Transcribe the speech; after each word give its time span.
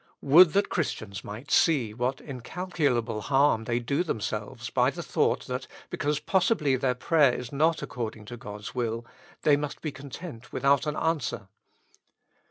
Would 0.23 0.53
that 0.53 0.69
Christians 0.69 1.23
might 1.23 1.51
see 1.51 1.93
what 1.93 2.21
incalculable 2.21 3.21
harm 3.21 3.65
they 3.65 3.77
do 3.77 4.01
themselves 4.03 4.71
by 4.71 4.89
the 4.89 5.03
thought 5.03 5.45
that 5.45 5.67
because 5.91 6.19
possibly 6.19 6.75
their 6.75 6.95
prayer 6.95 7.33
is 7.35 7.51
not 7.51 7.83
according 7.83 8.25
to 8.25 8.35
God's 8.35 8.73
will, 8.73 9.05
they 9.43 9.55
must 9.55 9.79
be 9.79 9.91
content 9.91 10.51
without 10.51 10.87
an 10.87 10.95
answer. 10.95 11.49